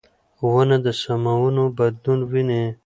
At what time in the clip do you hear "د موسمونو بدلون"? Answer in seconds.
0.85-2.19